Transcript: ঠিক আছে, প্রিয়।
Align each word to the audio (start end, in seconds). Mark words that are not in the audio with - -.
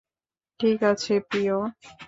ঠিক 0.59 0.79
আছে, 0.83 1.13
প্রিয়। 1.29 1.55